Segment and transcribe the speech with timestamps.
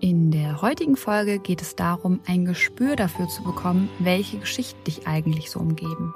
[0.00, 5.06] In der heutigen Folge geht es darum, ein Gespür dafür zu bekommen, welche Geschichten dich
[5.06, 6.14] eigentlich so umgeben.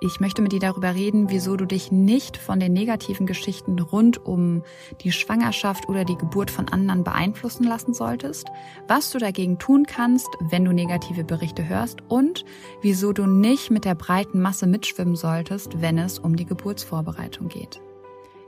[0.00, 4.24] Ich möchte mit dir darüber reden, wieso du dich nicht von den negativen Geschichten rund
[4.24, 4.62] um
[5.02, 8.48] die Schwangerschaft oder die Geburt von anderen beeinflussen lassen solltest,
[8.88, 12.44] was du dagegen tun kannst, wenn du negative Berichte hörst und
[12.80, 17.80] wieso du nicht mit der breiten Masse mitschwimmen solltest, wenn es um die Geburtsvorbereitung geht.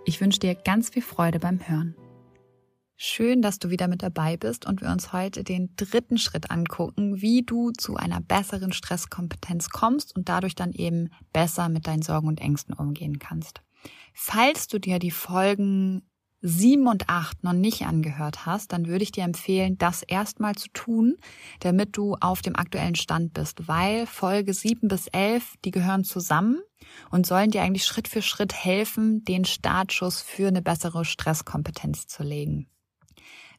[0.04, 1.94] Ich wünsche dir ganz viel Freude beim Hören.
[3.00, 7.22] Schön, dass du wieder mit dabei bist und wir uns heute den dritten Schritt angucken,
[7.22, 12.26] wie du zu einer besseren Stresskompetenz kommst und dadurch dann eben besser mit deinen Sorgen
[12.26, 13.62] und Ängsten umgehen kannst.
[14.14, 16.10] Falls du dir die Folgen
[16.40, 20.68] 7 und 8 noch nicht angehört hast, dann würde ich dir empfehlen, das erstmal zu
[20.70, 21.18] tun,
[21.60, 26.58] damit du auf dem aktuellen Stand bist, weil Folge 7 bis 11, die gehören zusammen
[27.12, 32.24] und sollen dir eigentlich Schritt für Schritt helfen, den Startschuss für eine bessere Stresskompetenz zu
[32.24, 32.68] legen.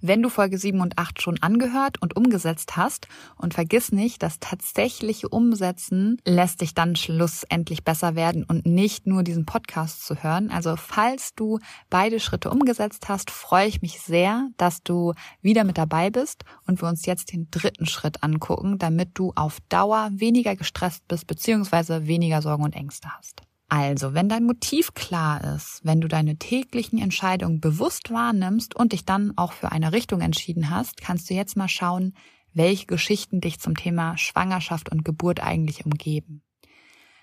[0.02, 4.40] Wenn du Folge 7 und 8 schon angehört und umgesetzt hast und vergiss nicht, das
[4.40, 10.52] tatsächliche Umsetzen lässt dich dann schlussendlich besser werden und nicht nur diesen Podcast zu hören.
[10.52, 11.60] Also falls du
[11.90, 16.82] beide Schritte umgesetzt hast, freue ich mich sehr, dass du wieder mit dabei bist und
[16.82, 22.08] wir uns jetzt den dritten Schritt angucken, damit du auf Dauer weniger gestresst bist bzw.
[22.08, 23.49] weniger Sorgen und Ängste hast.
[23.70, 29.06] Also, wenn dein Motiv klar ist, wenn du deine täglichen Entscheidungen bewusst wahrnimmst und dich
[29.06, 32.16] dann auch für eine Richtung entschieden hast, kannst du jetzt mal schauen,
[32.52, 36.42] welche Geschichten dich zum Thema Schwangerschaft und Geburt eigentlich umgeben.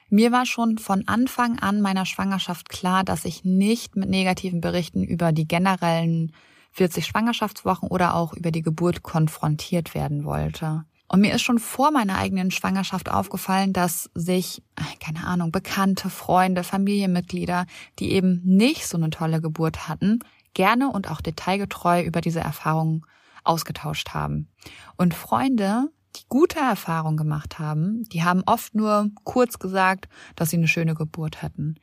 [0.09, 5.03] Mir war schon von Anfang an meiner Schwangerschaft klar, dass ich nicht mit negativen Berichten
[5.03, 6.33] über die generellen
[6.71, 10.85] 40 Schwangerschaftswochen oder auch über die Geburt konfrontiert werden wollte.
[11.09, 14.63] Und mir ist schon vor meiner eigenen Schwangerschaft aufgefallen, dass sich,
[15.01, 17.67] keine Ahnung, Bekannte, Freunde, Familienmitglieder,
[17.99, 20.19] die eben nicht so eine tolle Geburt hatten,
[20.55, 23.03] gerne und auch detailgetreu über diese Erfahrungen
[23.45, 24.49] ausgetauscht haben.
[24.97, 30.57] Und Freunde, die gute Erfahrungen gemacht haben, die haben oft nur kurz gesagt, dass sie
[30.57, 31.77] eine schöne Geburt hatten.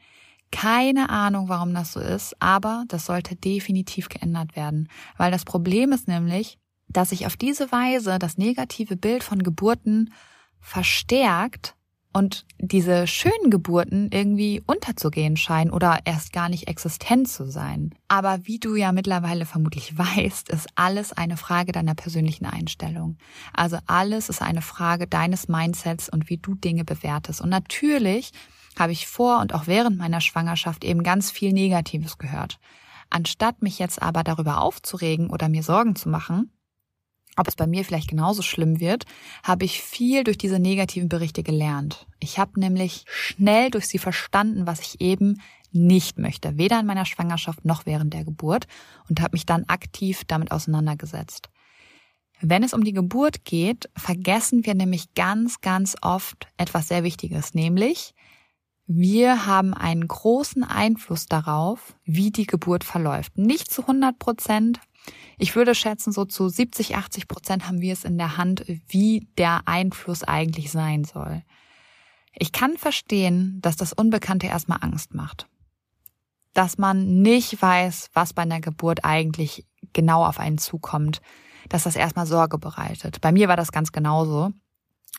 [0.51, 5.91] Keine Ahnung, warum das so ist, aber das sollte definitiv geändert werden, weil das Problem
[5.91, 6.59] ist nämlich,
[6.93, 10.13] dass sich auf diese Weise das negative Bild von Geburten
[10.59, 11.75] verstärkt
[12.13, 17.95] und diese schönen Geburten irgendwie unterzugehen scheinen oder erst gar nicht existent zu sein.
[18.07, 23.17] Aber wie du ja mittlerweile vermutlich weißt, ist alles eine Frage deiner persönlichen Einstellung.
[23.51, 27.41] Also alles ist eine Frage deines Mindsets und wie du Dinge bewertest.
[27.41, 28.31] Und natürlich
[28.77, 32.59] habe ich vor und auch während meiner Schwangerschaft eben ganz viel Negatives gehört.
[33.09, 36.51] Anstatt mich jetzt aber darüber aufzuregen oder mir Sorgen zu machen,
[37.35, 39.05] ob es bei mir vielleicht genauso schlimm wird,
[39.44, 42.07] habe ich viel durch diese negativen Berichte gelernt.
[42.19, 47.05] Ich habe nämlich schnell durch sie verstanden, was ich eben nicht möchte, weder in meiner
[47.05, 48.67] Schwangerschaft noch während der Geburt
[49.09, 51.49] und habe mich dann aktiv damit auseinandergesetzt.
[52.41, 57.53] Wenn es um die Geburt geht, vergessen wir nämlich ganz, ganz oft etwas sehr Wichtiges,
[57.53, 58.13] nämlich
[58.85, 63.38] wir haben einen großen Einfluss darauf, wie die Geburt verläuft.
[63.38, 64.81] Nicht zu 100 Prozent,
[65.37, 69.27] ich würde schätzen, so zu 70, 80 Prozent haben wir es in der Hand, wie
[69.38, 71.44] der Einfluss eigentlich sein soll.
[72.33, 75.47] Ich kann verstehen, dass das Unbekannte erstmal Angst macht.
[76.53, 81.21] Dass man nicht weiß, was bei einer Geburt eigentlich genau auf einen zukommt,
[81.69, 83.21] dass das erstmal Sorge bereitet.
[83.21, 84.51] Bei mir war das ganz genauso.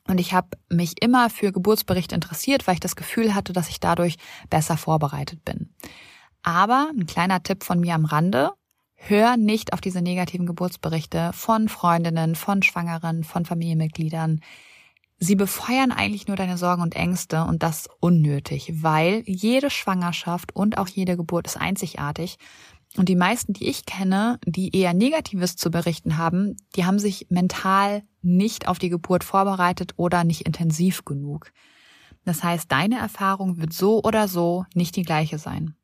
[0.07, 3.81] Und ich habe mich immer für Geburtsberichte interessiert, weil ich das Gefühl hatte, dass ich
[3.81, 4.17] dadurch
[4.51, 5.75] besser vorbereitet bin.
[6.43, 8.53] Aber ein kleiner Tipp von mir am Rande,
[9.07, 14.41] Hör nicht auf diese negativen Geburtsberichte von Freundinnen, von Schwangeren, von Familienmitgliedern.
[15.19, 20.79] Sie befeuern eigentlich nur deine Sorgen und Ängste und das unnötig, weil jede Schwangerschaft und
[20.79, 22.39] auch jede Geburt ist einzigartig
[22.97, 27.27] und die meisten, die ich kenne, die eher Negatives zu berichten haben, die haben sich
[27.29, 31.53] mental nicht auf die Geburt vorbereitet oder nicht intensiv genug.
[32.25, 35.77] Das heißt, deine Erfahrung wird so oder so nicht die gleiche sein.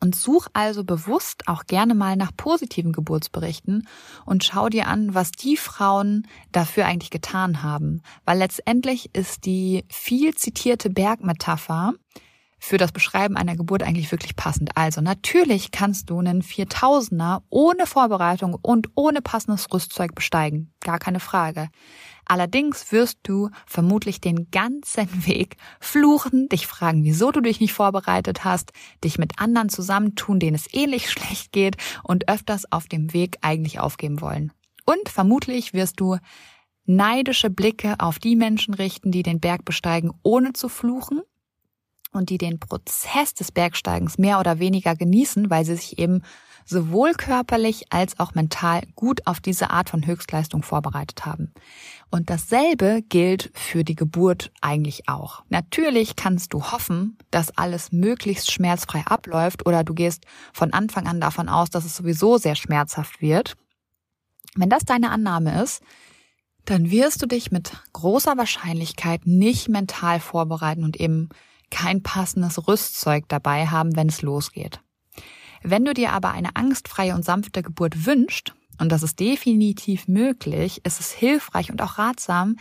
[0.00, 3.88] Und such also bewusst auch gerne mal nach positiven Geburtsberichten
[4.24, 8.02] und schau dir an, was die Frauen dafür eigentlich getan haben.
[8.24, 11.94] Weil letztendlich ist die viel zitierte Bergmetapher
[12.58, 14.76] für das Beschreiben einer Geburt eigentlich wirklich passend.
[14.76, 20.72] Also natürlich kannst du einen 4000er ohne Vorbereitung und ohne passendes Rüstzeug besteigen.
[20.80, 21.68] Gar keine Frage.
[22.26, 28.44] Allerdings wirst du vermutlich den ganzen Weg fluchen, dich fragen, wieso du dich nicht vorbereitet
[28.44, 33.38] hast, dich mit anderen zusammentun, denen es ähnlich schlecht geht und öfters auf dem Weg
[33.40, 34.52] eigentlich aufgeben wollen.
[34.84, 36.18] Und vermutlich wirst du
[36.84, 41.22] neidische Blicke auf die Menschen richten, die den Berg besteigen, ohne zu fluchen
[42.12, 46.22] und die den Prozess des Bergsteigens mehr oder weniger genießen, weil sie sich eben
[46.66, 51.54] sowohl körperlich als auch mental gut auf diese Art von Höchstleistung vorbereitet haben.
[52.10, 55.44] Und dasselbe gilt für die Geburt eigentlich auch.
[55.48, 61.20] Natürlich kannst du hoffen, dass alles möglichst schmerzfrei abläuft oder du gehst von Anfang an
[61.20, 63.56] davon aus, dass es sowieso sehr schmerzhaft wird.
[64.56, 65.82] Wenn das deine Annahme ist,
[66.64, 71.28] dann wirst du dich mit großer Wahrscheinlichkeit nicht mental vorbereiten und eben
[71.70, 74.80] kein passendes Rüstzeug dabei haben, wenn es losgeht.
[75.68, 80.80] Wenn du dir aber eine angstfreie und sanfte Geburt wünscht, und das ist definitiv möglich,
[80.84, 82.54] ist es hilfreich und auch ratsam,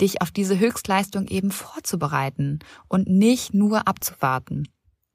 [0.00, 2.58] dich auf diese Höchstleistung eben vorzubereiten
[2.88, 4.66] und nicht nur abzuwarten.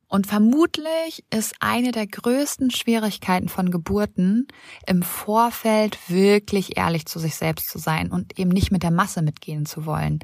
[0.07, 4.47] Und vermutlich ist eine der größten Schwierigkeiten von Geburten,
[4.87, 9.21] im Vorfeld wirklich ehrlich zu sich selbst zu sein und eben nicht mit der Masse
[9.21, 10.19] mitgehen zu wollen,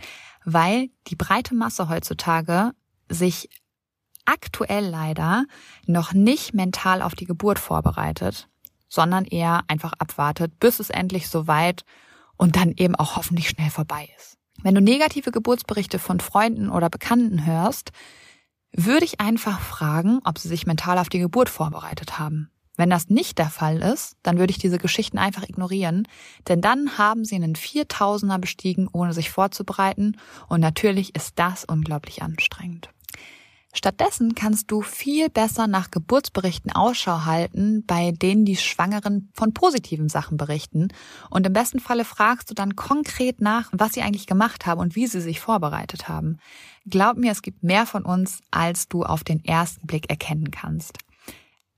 [0.45, 2.71] weil die breite Masse heutzutage
[3.09, 3.49] sich
[4.29, 5.45] aktuell leider
[5.87, 8.47] noch nicht mental auf die Geburt vorbereitet,
[8.87, 11.83] sondern eher einfach abwartet, bis es endlich soweit
[12.37, 14.37] und dann eben auch hoffentlich schnell vorbei ist.
[14.61, 17.91] Wenn du negative Geburtsberichte von Freunden oder Bekannten hörst,
[18.71, 22.51] würde ich einfach fragen, ob sie sich mental auf die Geburt vorbereitet haben.
[22.77, 26.07] Wenn das nicht der Fall ist, dann würde ich diese Geschichten einfach ignorieren,
[26.47, 30.17] denn dann haben sie einen 4000er bestiegen, ohne sich vorzubereiten
[30.47, 32.89] und natürlich ist das unglaublich anstrengend.
[33.71, 40.09] Stattdessen kannst du viel besser nach Geburtsberichten Ausschau halten, bei denen die Schwangeren von positiven
[40.09, 40.87] Sachen berichten.
[41.29, 44.95] Und im besten Falle fragst du dann konkret nach, was sie eigentlich gemacht haben und
[44.95, 46.39] wie sie sich vorbereitet haben.
[46.87, 50.97] Glaub mir, es gibt mehr von uns, als du auf den ersten Blick erkennen kannst.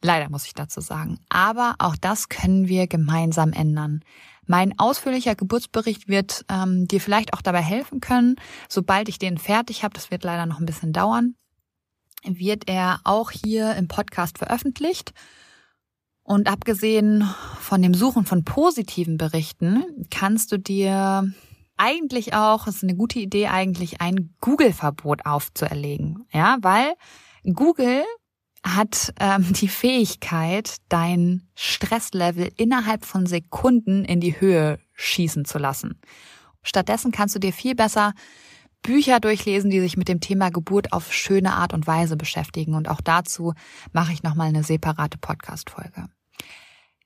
[0.02, 1.20] Leider muss ich dazu sagen.
[1.28, 4.02] Aber auch das können wir gemeinsam ändern.
[4.48, 8.38] Mein ausführlicher Geburtsbericht wird ähm, dir vielleicht auch dabei helfen können,
[8.70, 9.94] sobald ich den fertig habe.
[9.94, 11.36] Das wird leider noch ein bisschen dauern
[12.24, 15.14] wird er auch hier im Podcast veröffentlicht.
[16.24, 17.28] Und abgesehen
[17.60, 21.32] von dem Suchen von positiven Berichten kannst du dir
[21.78, 26.26] eigentlich auch, es ist eine gute Idee eigentlich, ein Google-Verbot aufzuerlegen.
[26.32, 26.94] Ja, weil
[27.44, 28.04] Google
[28.64, 36.00] hat ähm, die Fähigkeit, dein Stresslevel innerhalb von Sekunden in die Höhe schießen zu lassen.
[36.62, 38.14] Stattdessen kannst du dir viel besser
[38.82, 42.76] Bücher durchlesen, die sich mit dem Thema Geburt auf schöne Art und Weise beschäftigen.
[42.76, 43.54] Und auch dazu
[43.94, 46.08] mache ich nochmal eine separate Podcast-Folge.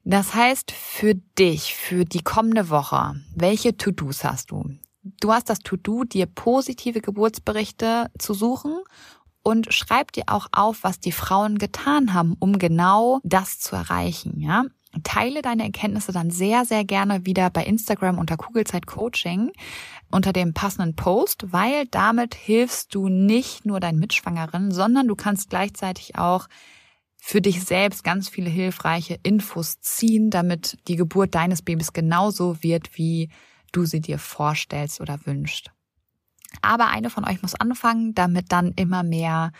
[0.03, 4.77] Das heißt, für dich, für die kommende Woche, welche To-Dos hast du?
[5.19, 8.77] Du hast das To-Do, dir positive Geburtsberichte zu suchen
[9.43, 14.39] und schreib dir auch auf, was die Frauen getan haben, um genau das zu erreichen,
[14.39, 14.65] ja?
[15.03, 19.51] Teile deine Erkenntnisse dann sehr, sehr gerne wieder bei Instagram unter Kugelzeit Coaching
[20.11, 25.49] unter dem passenden Post, weil damit hilfst du nicht nur deinen Mitschwangeren, sondern du kannst
[25.49, 26.47] gleichzeitig auch
[27.17, 32.97] für dich selbst ganz viele hilfreiche Infos ziehen, damit die Geburt deines Babys genauso wird,
[32.97, 33.31] wie
[33.71, 35.71] du sie dir vorstellst oder wünschst.
[36.61, 39.51] Aber eine von euch muss anfangen, damit dann immer mehr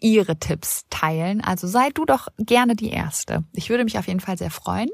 [0.00, 1.40] ihre Tipps teilen.
[1.40, 3.44] Also sei du doch gerne die Erste.
[3.52, 4.88] Ich würde mich auf jeden Fall sehr freuen.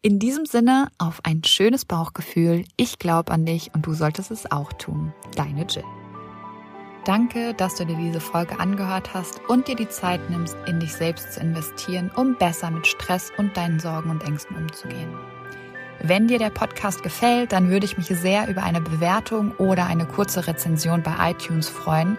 [0.00, 2.64] In diesem Sinne auf ein schönes Bauchgefühl.
[2.76, 5.12] Ich glaube an dich und du solltest es auch tun.
[5.36, 5.84] Deine Jill.
[7.04, 10.92] Danke, dass du dir diese Folge angehört hast und dir die Zeit nimmst, in dich
[10.92, 15.12] selbst zu investieren, um besser mit Stress und deinen Sorgen und Ängsten umzugehen.
[16.00, 20.06] Wenn dir der Podcast gefällt, dann würde ich mich sehr über eine Bewertung oder eine
[20.06, 22.18] kurze Rezension bei iTunes freuen